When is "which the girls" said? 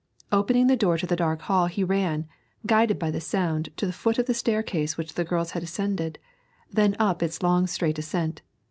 4.97-5.51